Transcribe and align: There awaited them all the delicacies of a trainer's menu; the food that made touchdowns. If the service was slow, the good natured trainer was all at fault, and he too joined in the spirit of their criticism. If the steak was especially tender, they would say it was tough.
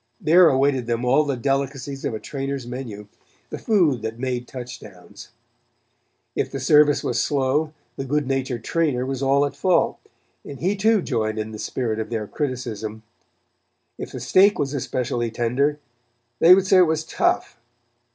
There 0.19 0.49
awaited 0.49 0.87
them 0.87 1.05
all 1.05 1.23
the 1.25 1.37
delicacies 1.37 2.03
of 2.05 2.15
a 2.15 2.19
trainer's 2.19 2.65
menu; 2.65 3.07
the 3.51 3.59
food 3.59 4.01
that 4.01 4.17
made 4.17 4.47
touchdowns. 4.47 5.29
If 6.35 6.49
the 6.49 6.59
service 6.59 7.03
was 7.03 7.21
slow, 7.21 7.71
the 7.97 8.03
good 8.03 8.25
natured 8.25 8.63
trainer 8.63 9.05
was 9.05 9.21
all 9.21 9.45
at 9.45 9.55
fault, 9.55 9.99
and 10.43 10.59
he 10.59 10.75
too 10.75 11.03
joined 11.03 11.37
in 11.37 11.51
the 11.51 11.59
spirit 11.59 11.99
of 11.99 12.09
their 12.09 12.25
criticism. 12.25 13.03
If 13.99 14.11
the 14.11 14.19
steak 14.19 14.57
was 14.57 14.73
especially 14.73 15.29
tender, 15.29 15.77
they 16.39 16.55
would 16.55 16.65
say 16.65 16.77
it 16.77 16.87
was 16.87 17.03
tough. 17.03 17.59